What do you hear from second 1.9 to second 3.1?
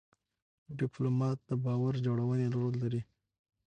جوړونې رول لري.